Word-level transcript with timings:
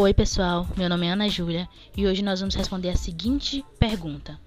Oi, 0.00 0.14
pessoal. 0.14 0.66
Meu 0.78 0.88
nome 0.88 1.06
é 1.06 1.10
Ana 1.10 1.28
Júlia 1.28 1.68
e 1.94 2.06
hoje 2.06 2.22
nós 2.22 2.40
vamos 2.40 2.54
responder 2.54 2.88
a 2.88 2.96
seguinte 2.96 3.62
pergunta. 3.78 4.40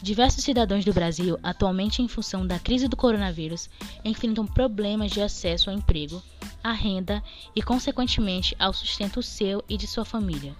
Diversos 0.00 0.44
cidadãos 0.44 0.84
do 0.84 0.92
Brasil, 0.92 1.36
atualmente 1.42 2.00
em 2.00 2.06
função 2.06 2.46
da 2.46 2.56
crise 2.56 2.86
do 2.86 2.96
coronavírus, 2.96 3.68
enfrentam 4.04 4.46
problemas 4.46 5.10
de 5.10 5.20
acesso 5.20 5.70
ao 5.70 5.76
emprego, 5.76 6.22
à 6.62 6.70
renda 6.70 7.20
e, 7.56 7.60
consequentemente, 7.60 8.54
ao 8.60 8.72
sustento 8.72 9.20
seu 9.24 9.60
e 9.68 9.76
de 9.76 9.88
sua 9.88 10.04
família. 10.04 10.54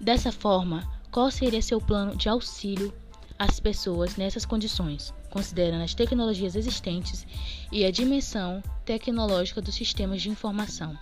Dessa 0.00 0.32
forma, 0.32 0.82
qual 1.12 1.30
seria 1.30 1.62
seu 1.62 1.80
plano 1.80 2.16
de 2.16 2.28
auxílio 2.28 2.92
às 3.38 3.60
pessoas 3.60 4.16
nessas 4.16 4.44
condições, 4.44 5.14
considerando 5.30 5.84
as 5.84 5.94
tecnologias 5.94 6.56
existentes 6.56 7.24
e 7.70 7.84
a 7.84 7.90
dimensão 7.92 8.60
tecnológica 8.84 9.62
dos 9.62 9.76
sistemas 9.76 10.20
de 10.20 10.28
informação? 10.28 10.98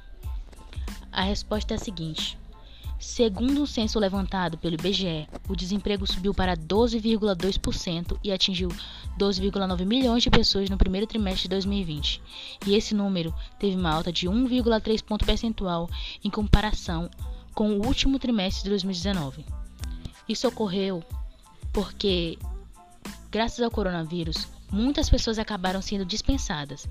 A 1.13 1.23
resposta 1.23 1.75
é 1.75 1.77
a 1.77 1.81
seguinte: 1.81 2.39
Segundo 3.01 3.63
um 3.63 3.67
censo 3.67 3.99
levantado 3.99 4.59
pelo 4.59 4.75
IBGE, 4.75 5.27
o 5.49 5.57
desemprego 5.57 6.07
subiu 6.07 6.35
para 6.35 6.55
12,2% 6.55 8.19
e 8.23 8.31
atingiu 8.31 8.69
12,9 9.19 9.87
milhões 9.87 10.23
de 10.23 10.29
pessoas 10.29 10.69
no 10.69 10.77
primeiro 10.77 11.07
trimestre 11.07 11.45
de 11.45 11.49
2020. 11.49 12.23
E 12.67 12.75
esse 12.75 12.95
número 12.95 13.35
teve 13.59 13.75
uma 13.75 13.91
alta 13.91 14.13
de 14.13 14.29
1,3 14.29 15.03
ponto 15.03 15.25
percentual 15.25 15.89
em 16.23 16.29
comparação 16.29 17.09
com 17.55 17.71
o 17.71 17.87
último 17.87 18.19
trimestre 18.19 18.65
de 18.65 18.69
2019. 18.69 19.47
Isso 20.29 20.47
ocorreu 20.47 21.03
porque, 21.73 22.39
graças 23.31 23.61
ao 23.63 23.71
coronavírus, 23.71 24.47
muitas 24.71 25.09
pessoas 25.09 25.39
acabaram 25.39 25.81
sendo 25.81 26.05
dispensadas 26.05 26.87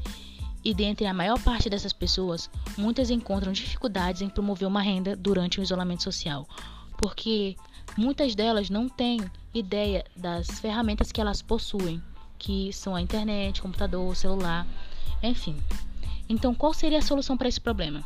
e 0.63 0.73
dentre 0.73 1.05
a 1.05 1.13
maior 1.13 1.39
parte 1.41 1.69
dessas 1.69 1.93
pessoas, 1.93 2.49
muitas 2.77 3.09
encontram 3.09 3.51
dificuldades 3.51 4.21
em 4.21 4.29
promover 4.29 4.67
uma 4.67 4.81
renda 4.81 5.15
durante 5.15 5.59
o 5.59 5.63
isolamento 5.63 6.03
social, 6.03 6.47
porque 6.97 7.55
muitas 7.97 8.35
delas 8.35 8.69
não 8.69 8.89
têm 8.89 9.19
ideia 9.53 10.03
das 10.15 10.59
ferramentas 10.59 11.11
que 11.11 11.21
elas 11.21 11.41
possuem, 11.41 12.01
que 12.37 12.71
são 12.73 12.95
a 12.95 13.01
internet, 13.01 13.61
computador, 13.61 14.15
celular, 14.15 14.67
enfim. 15.23 15.57
Então, 16.27 16.53
qual 16.53 16.73
seria 16.73 16.99
a 16.99 17.01
solução 17.01 17.35
para 17.37 17.47
esse 17.47 17.59
problema? 17.59 18.03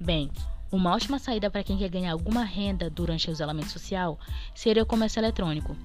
Bem, 0.00 0.30
uma 0.70 0.94
ótima 0.94 1.18
saída 1.18 1.50
para 1.50 1.64
quem 1.64 1.78
quer 1.78 1.88
ganhar 1.88 2.12
alguma 2.12 2.44
renda 2.44 2.88
durante 2.88 3.28
o 3.28 3.32
isolamento 3.32 3.70
social 3.70 4.18
seria 4.54 4.82
o 4.82 4.86
comércio 4.86 5.20
eletrônico, 5.20 5.76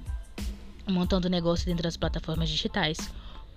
montando 0.87 1.29
negócio 1.29 1.65
dentro 1.65 1.83
das 1.83 1.97
plataformas 1.97 2.49
digitais, 2.49 2.97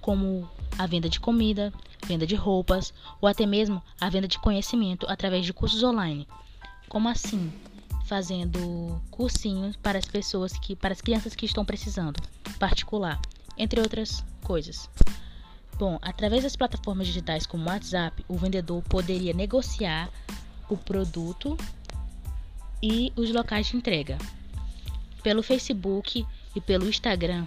como 0.07 0.49
a 0.79 0.87
venda 0.87 1.09
de 1.09 1.19
comida, 1.19 1.73
venda 2.07 2.25
de 2.25 2.37
roupas 2.37 2.95
ou 3.21 3.29
até 3.29 3.45
mesmo 3.45 3.83
a 4.01 4.09
venda 4.09 4.29
de 4.29 4.39
conhecimento 4.39 5.05
através 5.09 5.45
de 5.45 5.53
cursos 5.53 5.83
online. 5.83 6.29
Como 6.89 7.09
assim? 7.09 7.53
Fazendo 8.05 9.03
cursinhos 9.11 9.75
para 9.75 9.99
as 9.99 10.05
pessoas 10.05 10.53
que 10.53 10.77
para 10.77 10.93
as 10.93 11.01
crianças 11.01 11.35
que 11.35 11.45
estão 11.45 11.65
precisando, 11.65 12.23
particular, 12.57 13.21
entre 13.59 13.81
outras 13.81 14.25
coisas. 14.45 14.89
Bom, 15.77 15.99
através 16.01 16.45
das 16.45 16.55
plataformas 16.55 17.09
digitais 17.09 17.45
como 17.45 17.65
o 17.65 17.67
WhatsApp, 17.67 18.25
o 18.29 18.37
vendedor 18.37 18.85
poderia 18.85 19.35
negociar 19.35 20.09
o 20.69 20.77
produto 20.77 21.59
e 22.81 23.13
os 23.17 23.33
locais 23.33 23.67
de 23.67 23.77
entrega. 23.77 24.19
Pelo 25.21 25.43
Facebook 25.43 26.25
e 26.55 26.61
pelo 26.61 26.89
Instagram, 26.89 27.45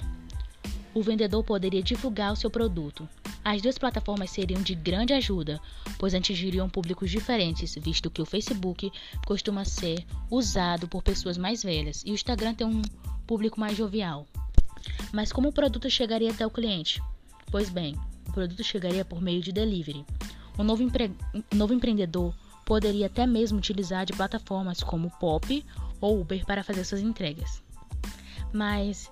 o 1.00 1.04
vendedor 1.04 1.44
poderia 1.44 1.82
divulgar 1.82 2.34
o 2.34 2.36
seu 2.36 2.50
produto. 2.50 3.08
As 3.44 3.62
duas 3.62 3.78
plataformas 3.78 4.32
seriam 4.32 4.62
de 4.62 4.76
grande 4.76 5.14
ajuda, 5.14 5.60
pois 5.98 6.14
atingiriam 6.14 6.70
públicos 6.70 7.10
diferentes, 7.10 7.76
visto 7.76 8.12
que 8.12 8.22
o 8.22 8.26
Facebook 8.26 8.92
costuma 9.26 9.64
ser 9.64 10.06
usado 10.30 10.88
por 10.88 11.02
pessoas 11.02 11.38
mais 11.38 11.64
velhas 11.64 12.04
e 12.06 12.12
o 12.12 12.14
Instagram 12.14 12.54
tem 12.54 12.68
um 12.68 12.82
público 13.26 13.60
mais 13.60 13.78
jovial. 13.78 14.28
Mas 15.14 15.32
como 15.32 15.50
o 15.50 15.54
produto 15.54 15.90
chegaria 15.90 16.32
até 16.32 16.46
o 16.46 16.52
cliente? 16.52 17.02
Pois 17.50 17.70
bem, 17.70 17.96
o 18.28 18.34
produto 18.34 18.64
chegaria 18.64 19.06
por 19.06 19.22
meio 19.22 19.42
de 19.42 19.54
delivery. 19.54 20.06
O 20.58 20.64
novo, 20.64 20.84
empre... 20.84 21.12
novo 21.56 21.74
empreendedor 21.74 22.34
poderia 22.66 23.06
até 23.06 23.26
mesmo 23.26 23.58
utilizar 23.58 24.06
de 24.06 24.14
plataformas 24.14 24.84
como 24.84 25.10
Pop 25.18 25.66
ou 26.02 26.20
Uber 26.22 26.46
para 26.46 26.64
fazer 26.64 26.84
suas 26.84 27.02
entregas. 27.02 27.64
Mas 28.52 29.10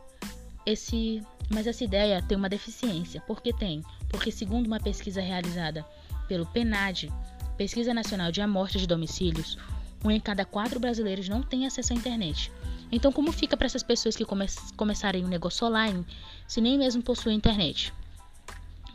esse 0.65 1.23
mas 1.49 1.67
essa 1.67 1.83
ideia 1.83 2.21
tem 2.21 2.37
uma 2.37 2.49
deficiência. 2.49 3.21
Por 3.21 3.41
que 3.41 3.53
tem? 3.53 3.83
Porque, 4.09 4.31
segundo 4.31 4.67
uma 4.67 4.79
pesquisa 4.79 5.21
realizada 5.21 5.85
pelo 6.27 6.45
PNAD, 6.45 7.11
Pesquisa 7.57 7.91
Nacional 7.91 8.31
de 8.31 8.39
Amostras 8.39 8.81
de 8.81 8.87
Domicílios, 8.87 9.57
um 10.03 10.11
em 10.11 10.19
cada 10.19 10.45
quatro 10.45 10.79
brasileiros 10.79 11.27
não 11.27 11.41
tem 11.41 11.65
acesso 11.65 11.91
à 11.91 11.95
internet. 11.95 12.51
Então, 12.91 13.11
como 13.11 13.31
fica 13.31 13.57
para 13.57 13.65
essas 13.65 13.81
pessoas 13.81 14.15
que 14.15 14.23
come 14.23 14.45
começarem 14.75 15.25
um 15.25 15.27
negócio 15.27 15.65
online 15.65 16.05
se 16.47 16.61
nem 16.61 16.77
mesmo 16.77 17.01
possuem 17.01 17.35
internet? 17.35 17.91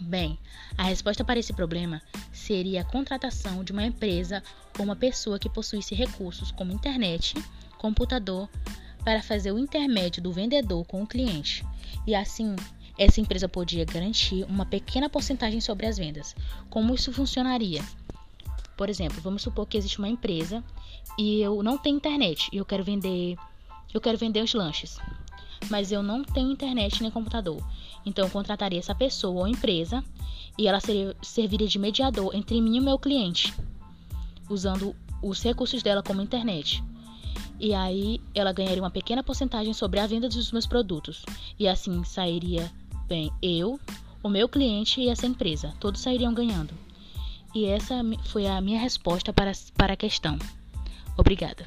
Bem, 0.01 0.39
a 0.79 0.84
resposta 0.84 1.25
para 1.25 1.39
esse 1.39 1.53
problema 1.53 2.01
seria 2.33 2.83
a 2.83 2.84
contratação 2.84 3.63
de 3.63 3.73
uma 3.73 3.84
empresa 3.84 4.43
ou 4.79 4.84
uma 4.84 4.97
pessoa 4.97 5.39
que 5.39 5.49
possuísse 5.49 5.95
recursos 5.95 6.51
como 6.51 6.73
internet, 6.73 7.34
computador, 7.79 8.49
para 9.05 9.23
fazer 9.23 9.53
o 9.53 9.59
intermédio 9.59 10.23
do 10.23 10.33
vendedor 10.33 10.85
com 10.87 11.03
o 11.03 11.07
cliente. 11.07 11.65
E 12.07 12.15
assim, 12.15 12.55
essa 12.99 13.21
empresa 13.21 13.49
podia 13.49 13.85
garantir 13.85 14.45
uma 14.45 14.67
pequena 14.67 15.09
porcentagem 15.09 15.61
sobre 15.61 15.87
as 15.87 15.97
vendas. 15.97 16.35
Como 16.71 16.95
isso 16.95 17.13
funcionaria? 17.13 17.83
Por 18.77 18.89
exemplo, 18.89 19.21
vamos 19.21 19.43
supor 19.43 19.67
que 19.67 19.77
existe 19.77 19.99
uma 19.99 20.09
empresa 20.09 20.63
e 21.19 21.41
eu 21.41 21.63
não 21.63 21.79
tenho 21.79 21.97
internet 21.97 22.49
e 22.53 22.57
eu 22.57 22.65
quero 22.65 22.85
vender, 22.85 23.37
eu 23.93 24.01
quero 24.01 24.19
vender 24.19 24.43
os 24.43 24.55
lanches, 24.55 24.99
mas 25.69 25.93
eu 25.93 26.03
não 26.03 26.25
tenho 26.25 26.51
internet 26.51 27.03
nem 27.03 27.11
computador. 27.11 27.63
Então 28.05 28.25
eu 28.25 28.31
contrataria 28.31 28.79
essa 28.79 28.95
pessoa 28.95 29.43
ou 29.43 29.49
empresa 29.49 30.03
e 30.59 30.67
ela 30.67 30.81
seria, 30.81 31.17
serviria 31.23 31.69
de 31.69 31.79
mediador 31.79 32.34
entre 32.34 32.61
mim 32.61 32.77
e 32.77 32.81
o 32.81 32.83
meu 32.83 32.99
cliente, 32.99 33.55
usando 34.49 34.95
os 35.23 35.43
recursos 35.43 35.83
dela 35.83 36.03
como 36.03 36.21
internet 36.21 36.83
e 37.62 37.73
aí 37.73 38.21
ela 38.34 38.53
ganharia 38.53 38.83
uma 38.83 38.91
pequena 38.91 39.23
porcentagem 39.23 39.73
sobre 39.73 40.00
a 40.00 40.06
venda 40.06 40.28
dos 40.28 40.50
meus 40.50 40.67
produtos. 40.67 41.23
E 41.56 41.69
assim 41.69 42.03
sairia 42.03 42.69
bem 43.06 43.31
eu, 43.41 43.78
o 44.21 44.28
meu 44.28 44.49
cliente 44.49 45.00
e 45.00 45.09
essa 45.09 45.28
empresa. 45.28 45.72
Todos 45.78 46.01
sairiam 46.01 46.34
ganhando. 46.34 46.75
E 47.55 47.65
essa 47.65 47.95
foi 48.25 48.49
a 48.49 48.61
minha 48.61 48.81
resposta 48.81 49.33
para, 49.33 49.53
para 49.77 49.93
a 49.93 49.97
questão. 49.97 50.37
Obrigada. 51.17 51.65